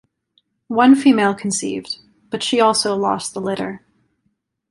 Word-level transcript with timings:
One 0.67 0.95
female 0.95 1.35
conceived, 1.35 1.97
but 2.31 2.41
she 2.41 2.59
also 2.59 2.95
lost 2.97 3.35
the 3.35 3.39
litter. 3.39 3.85